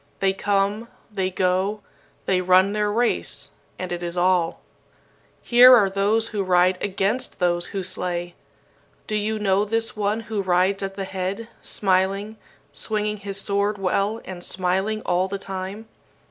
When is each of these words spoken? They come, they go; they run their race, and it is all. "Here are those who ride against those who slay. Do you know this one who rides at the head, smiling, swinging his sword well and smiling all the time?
They 0.19 0.33
come, 0.33 0.87
they 1.13 1.29
go; 1.29 1.81
they 2.25 2.41
run 2.41 2.71
their 2.71 2.91
race, 2.91 3.51
and 3.77 3.91
it 3.91 4.01
is 4.01 4.17
all. 4.17 4.59
"Here 5.43 5.75
are 5.75 5.91
those 5.91 6.29
who 6.29 6.41
ride 6.41 6.79
against 6.81 7.37
those 7.37 7.67
who 7.67 7.83
slay. 7.83 8.33
Do 9.05 9.15
you 9.15 9.37
know 9.37 9.63
this 9.63 9.95
one 9.95 10.21
who 10.21 10.41
rides 10.41 10.81
at 10.81 10.95
the 10.95 11.05
head, 11.05 11.49
smiling, 11.61 12.37
swinging 12.73 13.17
his 13.17 13.39
sword 13.39 13.77
well 13.77 14.19
and 14.25 14.43
smiling 14.43 15.03
all 15.03 15.27
the 15.27 15.37
time? 15.37 15.85